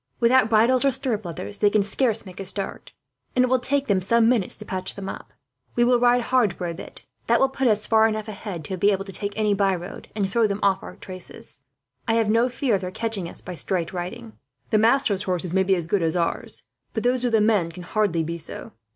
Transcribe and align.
"Without 0.19 0.49
bridles 0.49 0.83
or 0.83 0.89
stirrup 0.89 1.25
leathers, 1.25 1.59
they 1.59 1.69
can 1.69 1.83
scarce 1.83 2.25
make 2.25 2.39
a 2.39 2.45
start; 2.45 2.91
and 3.35 3.45
it 3.45 3.49
will 3.49 3.59
take 3.59 3.85
them 3.85 4.01
some 4.01 4.27
minutes 4.27 4.57
to 4.57 4.65
patch 4.65 4.95
them 4.95 5.07
up. 5.07 5.31
We 5.75 5.83
will 5.83 5.99
ride 5.99 6.21
hard 6.31 6.53
for 6.55 6.65
a 6.67 6.73
bit. 6.73 7.05
That 7.27 7.39
will 7.39 7.49
put 7.49 7.67
us 7.67 7.85
far 7.85 8.07
enough 8.07 8.27
ahead 8.27 8.65
to 8.65 8.77
be 8.77 8.89
able 8.91 9.05
to 9.05 9.11
take 9.11 9.37
any 9.37 9.53
byroad, 9.53 10.07
and 10.15 10.27
throw 10.27 10.47
them 10.47 10.59
off 10.63 10.81
our 10.81 10.95
traces. 10.95 11.61
I 12.07 12.15
have 12.15 12.31
no 12.31 12.49
fear 12.49 12.73
of 12.73 12.81
their 12.81 12.89
catching 12.89 13.29
us 13.29 13.41
by 13.41 13.53
straight 13.53 13.93
riding. 13.93 14.33
The 14.71 14.79
masters' 14.79 15.21
horses 15.29 15.53
may 15.53 15.61
be 15.61 15.75
as 15.75 15.85
good 15.85 16.01
as 16.01 16.15
ours, 16.15 16.63
but 16.95 17.03
those 17.03 17.23
of 17.23 17.31
the 17.31 17.39
men 17.39 17.71
can 17.71 17.83
hardly 17.83 18.23
be 18.23 18.39
so. 18.39 18.71